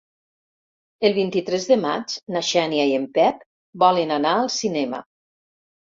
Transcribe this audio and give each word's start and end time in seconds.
El 1.09 1.13
vint-i-tres 1.17 1.67
de 1.73 1.77
maig 1.83 2.15
na 2.35 2.43
Xènia 2.49 2.87
i 2.93 2.97
en 3.01 3.07
Pep 3.19 3.47
volen 3.85 4.15
anar 4.17 4.33
al 4.39 4.51
cinema. 4.59 5.07